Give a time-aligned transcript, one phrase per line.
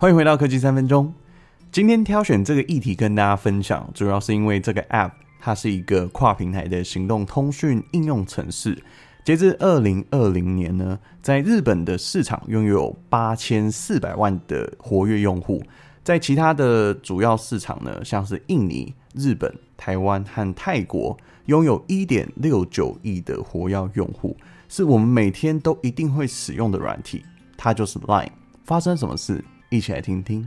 [0.00, 1.12] 欢迎回到科技三分钟。
[1.70, 8.82] 今天挑选这个议题跟大家分享，主要是因为这个 App 它是一个跨平台的行动通讯应用程式。
[9.26, 15.62] 截至二零二零年呢，在日本的市场拥有八千四百万的活跃用户，
[16.02, 21.14] 在其他的主要市场呢，像是印尼、日本、台湾和泰国，
[21.44, 24.34] 拥有一点六九亿的活跃用户，
[24.66, 27.22] 是我们每天都一定会使用的软体，
[27.58, 28.30] 它就是 Line。
[28.64, 29.44] 发生什么事？
[29.70, 30.46] 一起来听听。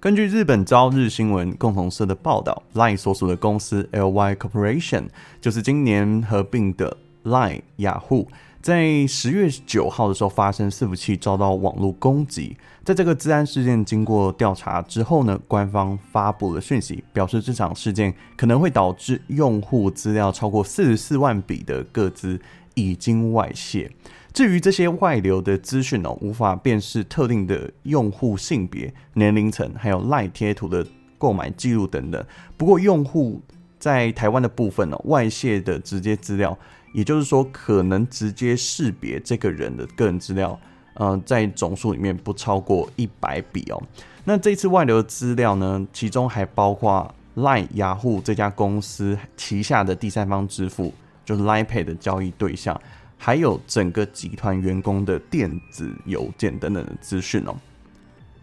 [0.00, 5.04] 根据日本朝日新闻共同社的报道，LINE 所属的公司 LY Corporation
[5.40, 8.26] 就是今年合并的 LINE 雅虎，
[8.60, 12.56] 在十月九号的时候发生伺服器遭到网络攻击。
[12.84, 22.40] 在这个治安事件经过调查之后呢，官方发布了讯息，表示这场事件可能会导致用户资料超过四十四万笔的个资
[22.74, 23.90] 已经外泄。
[24.32, 30.86] 至于这些外流的资讯哦，无法辨识特定的用户性别、年龄层，还有 LINE 贴图的
[31.18, 32.24] 购买记录等等。
[32.56, 33.42] 不过，用户
[33.78, 36.58] 在台湾的部分哦，外泄的直接资料，
[36.94, 40.58] 也就是说，可能直接识别这个人的个人资料，
[40.94, 43.82] 呃，在总数里面不超过一百笔哦。
[44.24, 50.94] 那这次外流的资料呢，其中还包括 LINE 雅虎这家公司旗下的第三方支付，
[51.24, 52.80] 就是，Lipay 的交易对象。
[53.24, 57.54] 还有整个集团员工的电子邮件等等的资讯哦。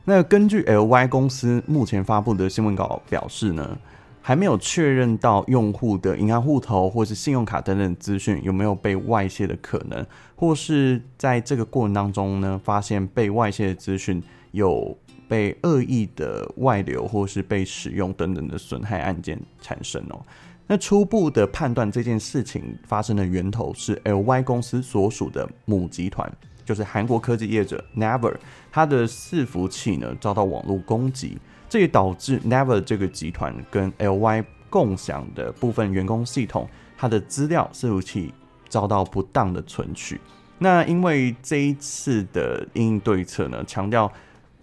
[0.05, 3.77] 那根据 LY 公司目前发布的新闻稿表示呢，
[4.21, 10.05] 还没有确认到用户的银行户头或是信用卡等等资讯有没有被外泄的可能，
[10.37, 20.21] 或是在这个过程当中呢，发现被外泄的资讯有被恶意的外流或是被使用等等的损害案件产生哦。
[20.71, 26.31] 那初步的判断，这件事情发生的源头是 LY 公司所属的母集团，
[26.63, 28.35] 就是韩国科技业者 Never，
[28.71, 38.31] 它的伺服器呢遭到网络攻击，这也导致 Never 这个集团跟 LY 共享的部分员工系统，它的资料伺服器
[38.67, 40.21] 遭到不当的存取。
[40.59, 44.11] 那因为这一次的应对策呢，强调。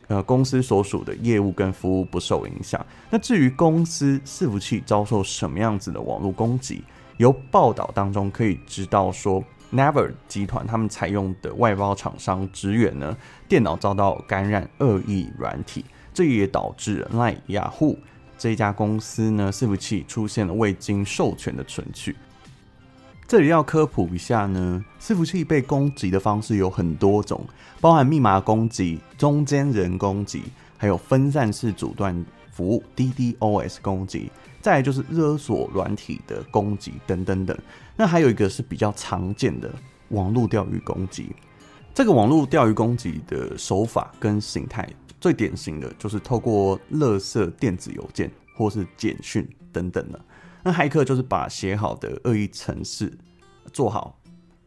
[0.08, 2.84] 呃，公司所属的业务跟服务不受影响。
[3.10, 6.84] 那至于公司伺服器遭受什么样子的网络攻击，
[7.16, 13.16] 由报道当中可以知道说，Never 集团他们采用的外包厂商职员呢，
[13.48, 15.84] 电脑遭到感染恶意软体，
[16.14, 17.98] 这也导致 LINE 雅虎
[18.38, 22.14] 这家公司呢，伺服器出现了未经授权的存取。
[23.28, 27.44] 这里要科普一下呢，伺服器被攻击的方式有很多种，
[27.80, 30.44] 包含密码攻击、中间人攻击，
[30.76, 37.58] 还有分散式阻断服务 （DDoS） 攻击，再来就是勒索软体的攻击等等等。
[37.96, 39.74] 那还有一个是比较常见的
[40.10, 41.34] 网络钓鱼攻击。
[41.92, 44.88] 这个网络钓鱼攻击的手法跟形态，
[45.20, 50.24] 最典型的就是透过垃圾电子邮件或是简讯等等了。
[50.66, 53.16] 那骇客就是把写好的恶意程式
[53.72, 54.20] 做好，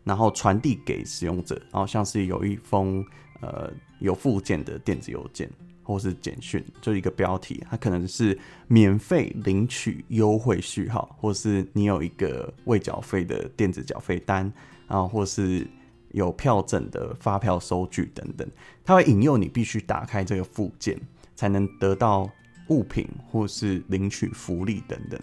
[0.06, 3.06] 然后传递给使用者，然后像是有一封
[3.42, 5.52] 呃有附件的电子邮件
[5.84, 8.40] 或是简讯，就一个标题，它可能是
[8.70, 14.50] 免费领取优惠序号，或是你有一个未缴费的电子缴费单，
[14.88, 15.68] 然后或是
[16.12, 18.48] 有票证的发票收据等等，
[18.86, 20.98] 它会引诱你必须打开这个附件
[21.36, 22.30] 才能得到
[22.70, 25.20] 物品或是领取福利等等。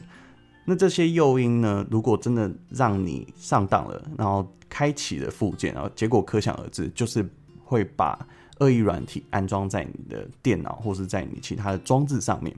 [0.69, 1.87] 那这些诱因呢？
[1.88, 7.25] 如果真的让你上当了，然后开启了附件，然后结果可想而知，就是
[7.62, 8.19] 会把
[8.59, 12.53] 恶意软体安装在你的电脑或是在你其他的装置上面。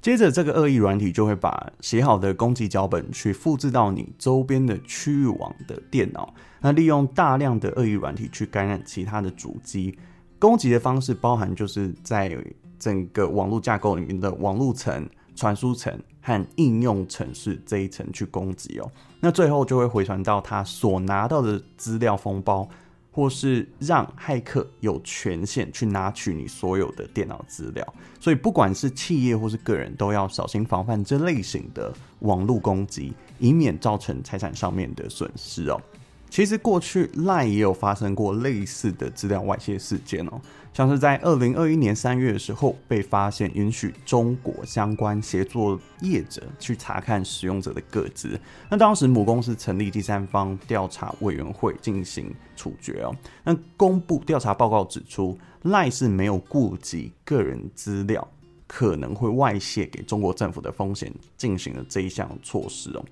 [0.00, 6.32] 接着，这个恶意软体就会把写好的攻击脚本去复制到你周边的区域网的电脑，
[6.62, 9.98] 那利用大量的恶意软体去感染其他的主机。
[10.38, 12.34] 攻击的方式包含就是在
[12.78, 15.06] 整个网络架构里面的网络层。
[15.36, 22.68] 传输层和应用程式这一层去攻击哦，那最后就会回传到他所拿到的资料封包，
[23.10, 27.94] 或是让骇客有权限去拿取你所有的电脑资料。
[28.20, 35.80] 所以不管是企业或是个人，都要小心防范这类型的网络攻击，以免造成财产上面的损失哦。
[36.28, 40.40] 其实过去 LINE 也有发生过类似的资料外泄事件哦，
[40.72, 48.38] 像是在二零二一年三月的时候，被发现允许中国相关协作业者去查看使用者的个资。
[48.70, 53.14] 那当时母公司成立第三方调查委员会进行处决哦。
[53.44, 58.26] 那公布调查报告指出，LINE 是没有顾及个人资料
[58.68, 63.04] 可能会外泄给中国政府的风险，进行了这一项措施哦。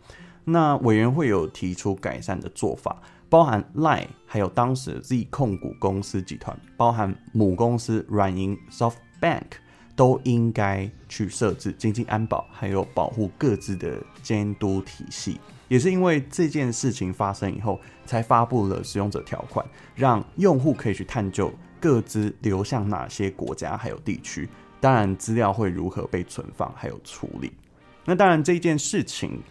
[0.50, 9.42] 那委员会有提出改善的做法，包含 lie 还有当时 Z 控股公司集团，包含母公司软银 SoftBank，
[9.94, 15.38] 都应该去设置经济安保，还有保护各自的监督体系。
[15.68, 24.48] 也是因为这件事情发生以后，才发布了使用者条款，让用户可以去探究各资流向哪些国家还有地区。
[24.80, 27.52] 当然，资料会如何被存放还有处理。
[28.06, 29.42] 那当然，这件事情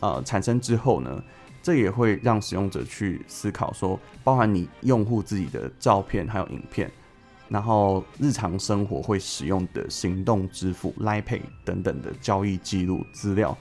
[0.00, 1.22] 呃产生之后呢，
[1.62, 6.90] 这也会让使用者去思考说，包含你用户自己的照片还有影片，
[7.48, 13.56] 然后日常生活会使用的行动支付、l i Pay 等等的交易记录资料。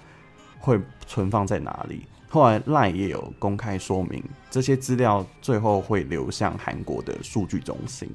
[0.57, 2.07] 会存放在哪里？
[2.27, 8.09] 后来 LINE 也有公开说明，这些资料最后会流向韩国的数据中心。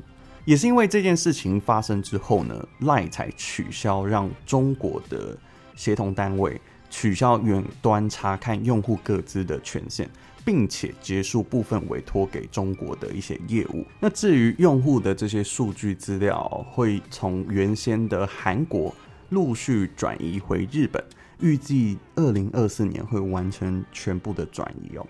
[0.44, 5.38] 也是因为这件事情发生之后呢，LINE 才取消让中国的
[5.76, 10.06] 协同单位取消远端查看用户个资的权限，
[10.44, 13.86] 并且结束部分委托给中国的一些业务。
[14.00, 18.94] 那至于用户的这些数据资料，会从原先的韩国
[19.30, 21.02] 陆续转移回日本。
[21.42, 25.06] 预计二零二四年会完成全部的转移哦。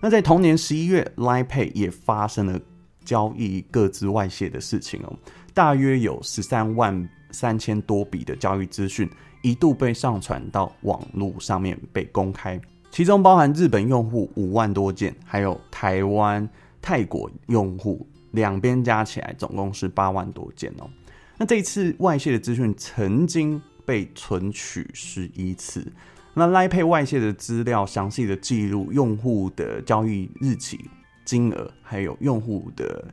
[0.00, 2.60] 那在同年十一月，Line Pay 也发生了
[3.04, 5.16] 交易个资外泄的事情哦，
[5.54, 9.08] 大约有十三万三千多笔的交易资讯
[9.40, 12.60] 一度被上传到网络上面被公开，
[12.90, 16.46] 其中包含日本用户五万多件，还有台湾、
[16.82, 20.90] 泰国用户两边加起来总共是八万多件哦。
[21.38, 23.62] 那这次外泄的资讯曾经。
[23.86, 25.86] 被存取十一次，
[26.32, 30.88] 那 Line Pay 外泄的资料详细的记录用户的交易日期、
[31.22, 33.04] 金额，还有用户的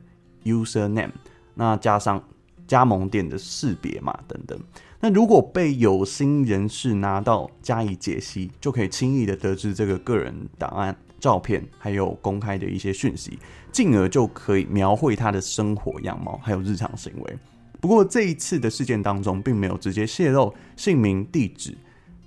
[0.44, 1.12] User Name，
[1.54, 2.22] 那加上
[2.66, 4.58] 加盟店的识别嘛等等。
[5.00, 13.38] 那如果被有心人士拿到加以解析，就可以轻易的得知这个个人档案、照片，还有公开的一些讯息，
[13.72, 17.38] 进而就可以描绘他的生活样貌，还有日常行为。
[17.80, 21.76] 不过这一次的事件当中，并没有直接泄露姓名、地址、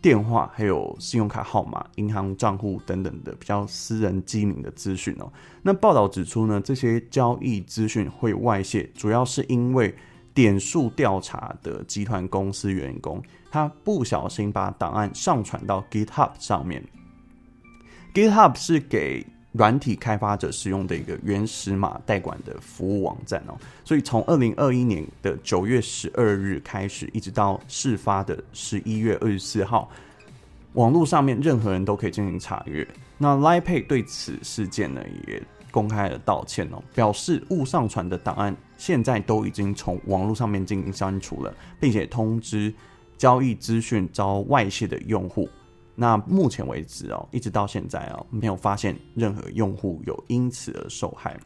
[0.06, 5.34] 电话，还有信用卡号码、银行账户等等的比较私人机密的资讯哦。
[5.64, 9.92] 那报道指出呢，这些交易资讯会外泄，主要是因为
[10.32, 13.20] 点数调查的集团公司员工，
[13.50, 16.84] 他不小心把档案上传到 GitHub 上面。
[18.14, 19.26] GitHub 是给
[19.58, 23.56] 软体开发者使用的一个原始码代管的服务网站哦，
[23.86, 29.90] 所以从二零二一年的九月十二日开始，一直到事发的十一月二十四号，
[30.74, 32.86] 网络上面任何人都可以进行查阅。
[33.18, 35.42] 那 Line Pay 对此事件呢也
[35.72, 42.74] 公开了道歉哦，表示误上传的档案现在都已经从网络上面进行删除了，并且通知
[43.18, 45.48] 交易资讯遭外泄的用户。
[45.96, 51.38] 那目前为止哦，一直到现在哦，没有发现任何用户有因此而受害。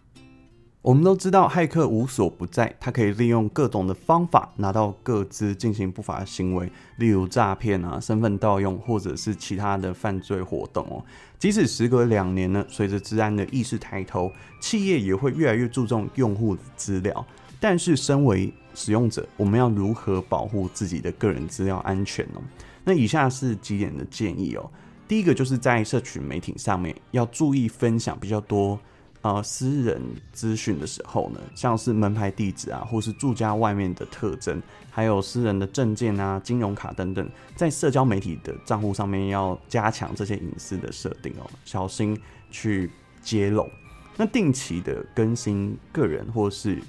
[0.81, 11.04] 我们都知道，骇客无所不在，他可以利用各种的方法拿到各资进行不法行为，例如诈骗啊、身份盗用或者是其他的犯罪活动哦。
[11.38, 14.31] 即使时隔两年呢，随着治安的意识抬头，
[14.62, 17.25] 企业也会越来越注重用户的资料。
[17.60, 22.42] 但是，身为使用者，我们要如何保护自己的个人资料安全呢？
[22.84, 24.70] 那以下是几点的建议哦。
[25.08, 28.80] 第一个就是在社群媒体上面要注意分享比较多
[29.22, 30.00] 呃私人
[30.31, 34.62] 资讯的时候呢，像是门牌地址啊，或是住家外面的特征，
[34.92, 42.16] 还有私人的证件啊、金融卡等等，在社交媒体的账户上面要加强这些隐私的设定哦，小心
[42.52, 43.68] 去揭露。
[44.16, 46.80] 那定期的更新个人或是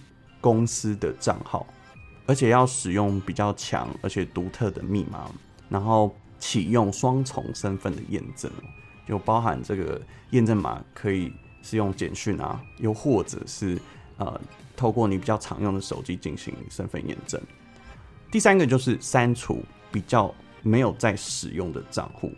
[0.40, 1.66] 公司的账号，
[2.26, 5.30] 而且要使用比较强而且独特的密码。
[5.70, 8.50] 然后启用双重身份的验证，
[9.08, 9.98] 就包含这个
[10.30, 13.80] 验证码可以是用简讯啊，又或者是
[14.18, 14.38] 呃
[14.76, 17.40] 透过你比较常用的手机进行身份验证。
[18.30, 22.30] 第三个就是删除比较没有在使用的账户，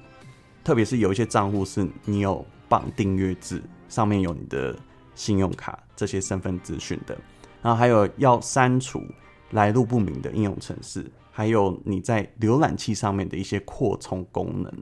[0.62, 4.76] 特别是有一些账户是你有绑订阅制，上面有你的
[5.14, 7.16] 信用卡这些身份资讯的。
[7.62, 9.04] 然后还有要删除
[9.50, 11.08] 来路不明的应用程式。
[11.32, 14.72] 还有你在浏览器上面的一些扩充功能。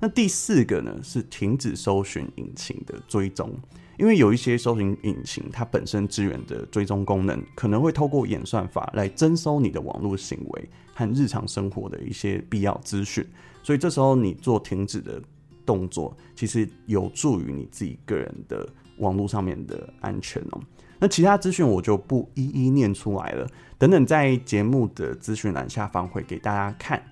[0.00, 3.52] 那第四个呢，是停止搜寻引擎的追踪，
[3.98, 13.26] 因为有一些搜寻引擎它本身支援的追踪功能，可能会透过演算法来征收你的网络行为和日常生活的一些必要资讯，
[13.62, 15.20] 所以这时候你做停止的
[15.66, 18.66] 动作，其实有助于你自己个人的
[18.98, 20.60] 网络上面的安全哦。
[20.98, 23.46] 那其他资讯我就不一一念出来了，
[23.78, 27.02] 等等在节目的资讯栏下方会给大家看。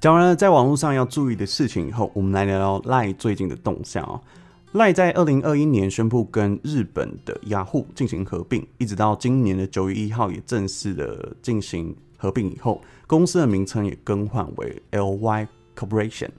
[0.00, 4.20] 讲完了在网络上要注意的事情以后，我们来聊聊 LY 最近的动向哦。
[4.72, 15.46] 赖在二零二一年宣布跟日本的雅虎进行合并，一直到今年的九月一号也正式的进行合并以后，公司的名称也更换为 LY
[15.76, 16.30] Corporation。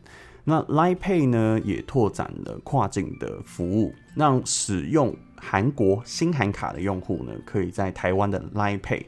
[0.45, 9.05] 那 Line Pay 呢也拓展了跨境的服务，让使用韩国新韩卡的用户呢，可以在台湾的 Line Pay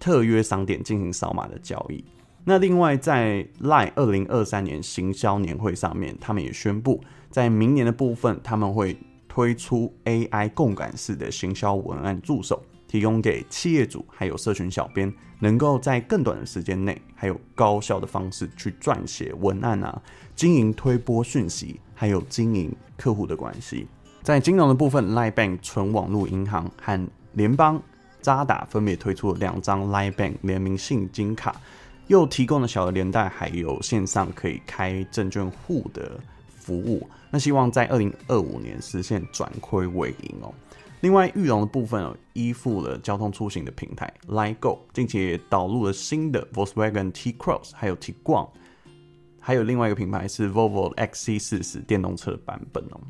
[0.00, 2.02] 特约商店进行扫码的交易。
[2.44, 8.96] 那另外，在 LINE 二零二三年行销年会上面，他们也宣布，在明年的部分，他们会
[9.28, 20.02] 推出 AI 共感式的行销文案助手，提供给企业主还有社群小编，能够在更短的时间内，还有高效的方式去撰写文案啊，
[20.34, 23.86] 经营推播讯息，还有经营客户的关系。
[24.22, 27.80] 在金融的部分，LINE Bank 纯网络银行和联邦、
[28.20, 31.54] 渣打分别推出了两张 LINE Bank 联名现金卡。
[32.08, 36.18] 又提供了小额连贷，还有线上可以开证券户的
[36.48, 37.06] 服务。
[37.30, 40.50] 那希望在二零二五年实现转亏为盈哦。
[41.00, 48.48] 另外，裕隆的部分哦，依附了交通出行的平台 l i g o 并且导入了新的 Volkswagen T-Cross，还有 Tiguan，
[49.40, 53.00] 还有另外一个品牌是 Volvo XC40 电动车的版本哦。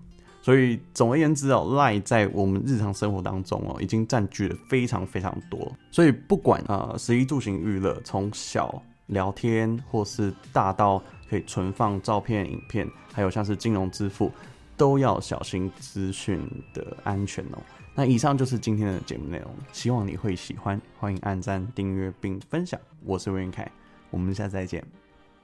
[0.43, 5.71] 所以总而言之哦 l i e 在我们日常生活当中哦，已经占据了非常非常多。
[5.91, 14.31] 所以不管呃，食衣住行娱乐，从小聊天或是大到可以存放照片、影片，还有像是金融支付，
[14.77, 16.41] 都要小心资讯
[16.73, 17.59] 的安全哦。
[17.99, 20.81] 那以上就是今天的节目内容，希望你会喜欢。
[21.01, 22.81] 欢迎按赞、订阅并分享。
[23.05, 23.69] 我是魏云凯，
[24.11, 24.85] 我们下次再见，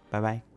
[0.08, 0.53] 拜拜。